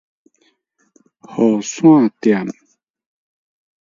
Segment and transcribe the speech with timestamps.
[1.35, 2.47] 雨傘店